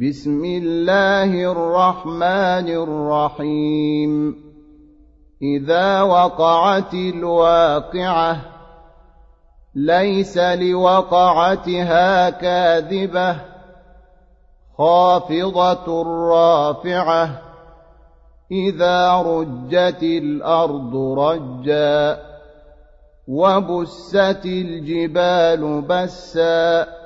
[0.00, 4.36] بسم الله الرحمن الرحيم.
[5.42, 8.40] إذا وقعت الواقعة
[9.74, 13.36] ليس لوقعتها كاذبة
[14.78, 17.42] خافضة رافعة.
[18.52, 22.18] إذا رجت الأرض رجا
[23.28, 27.05] وبست الجبال بسّا.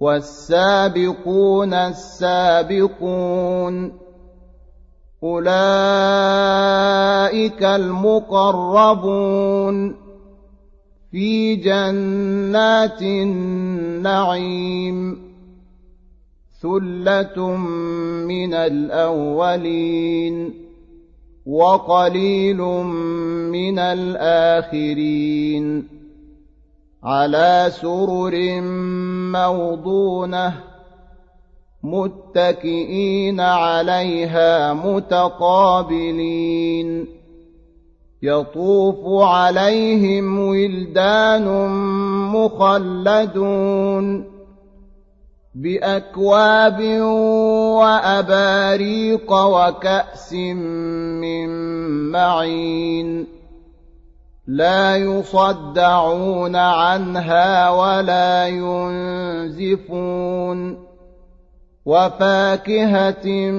[0.00, 3.92] والسابقون السابقون
[5.22, 5.54] أولئك
[7.64, 9.76] المقربون
[11.10, 14.96] في جنات النعيم
[16.62, 17.56] ثلة
[18.26, 20.54] من الأولين
[21.46, 22.58] وقليل
[23.52, 25.24] من الآخرين
[27.04, 28.60] على سرر
[29.32, 30.54] موضونة
[31.82, 36.26] متكئين عليها متقابلين.
[38.22, 41.68] يطوف عليهم ولدان
[42.32, 44.24] مخلدون
[45.54, 46.80] بأكواب
[47.80, 51.48] وأباريق وكأس من
[52.10, 53.43] معين.
[54.46, 59.74] لا يصدعون عنها ولا ينزفون.
[61.86, 63.50] وفاكهة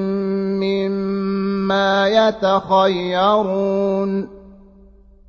[0.62, 4.30] مما يتخيرون.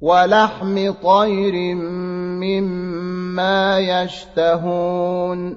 [0.00, 1.74] ولحم طير
[2.45, 5.56] مما يشتهون.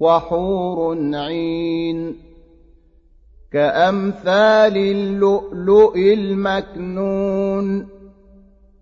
[0.00, 2.16] وحور عين.
[3.52, 8.01] كأمثال اللؤلؤ المكنون.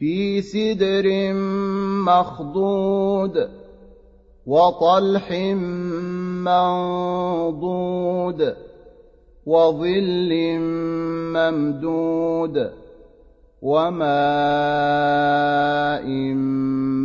[0.00, 1.32] في سدر
[2.08, 3.48] مخضود
[4.46, 5.32] وطلح
[6.48, 8.56] منضود
[9.46, 10.30] وظل
[11.36, 12.70] ممدود
[13.62, 14.10] وماء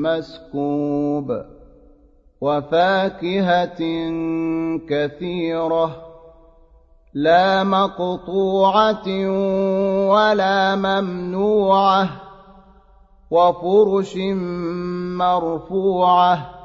[0.04, 1.28] مسكوب
[2.42, 3.82] وفاكهة
[4.90, 6.02] كثيرة
[7.14, 9.08] لا مقطوعة
[10.10, 12.25] ولا ممنوعة
[13.32, 14.16] وفرش
[15.18, 16.56] مرفوعة.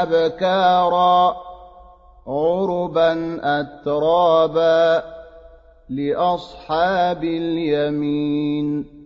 [0.02, 1.36] ابكارا
[2.26, 5.02] عربا اترابا
[5.88, 8.99] لاصحاب اليمين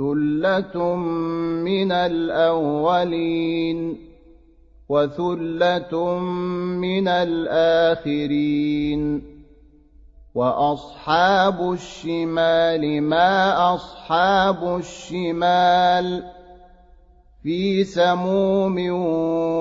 [0.00, 3.78] ثله من الاولين
[4.88, 6.18] وثله
[6.80, 9.02] من الاخرين
[10.34, 16.24] واصحاب الشمال ما اصحاب الشمال
[17.42, 18.76] في سموم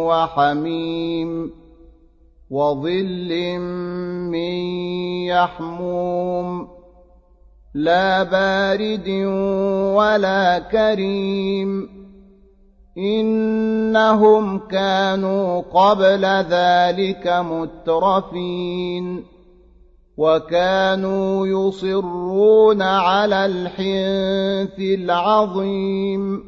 [0.08, 1.52] وحميم
[2.50, 3.60] وظل
[4.32, 4.54] من
[5.28, 6.79] يحموم
[7.80, 9.10] لا بارد
[9.96, 11.90] ولا كريم
[12.98, 19.24] إنهم كانوا قبل ذلك مترفين
[20.18, 26.44] وكانوا يصرون على الحنث العظيم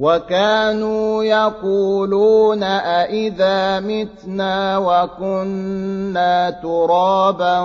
[0.00, 7.60] وكانوا يقولون أإذا متنا وكنا ترابا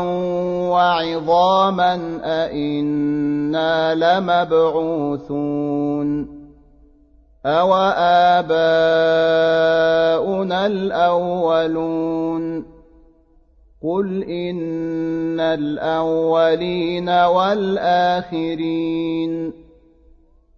[0.70, 5.56] وعظاما أإنا لمبعوثون
[7.46, 8.46] أوآباؤنا
[10.66, 12.66] الأولون
[13.84, 18.56] قل إن الأولين والآخرين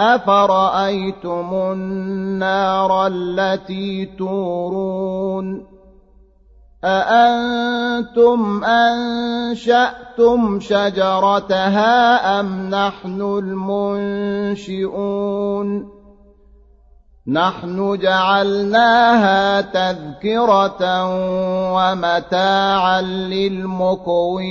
[0.00, 5.66] أفرأيتم النار التي تورون
[6.84, 10.00] أأنتم أنشأتم
[10.60, 13.20] شجرتها أم نحن
[14.62, 15.90] المنشئون
[17.26, 21.04] نحن جعلناها تذكرة
[21.74, 24.50] ومتاعا للمقوين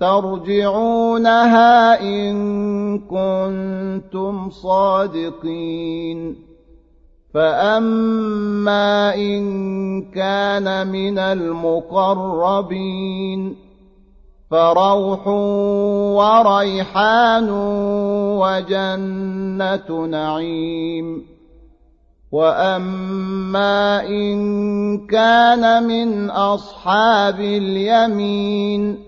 [0.00, 6.36] ترجعونها إن كنتم صادقين.
[7.34, 12.58] فأما إن كان من المقربين
[14.50, 15.26] فروح
[16.16, 17.50] وريحان
[18.40, 21.26] وجنة نعيم.
[22.32, 24.38] وأما إن
[25.06, 29.07] كان من أصحاب اليمين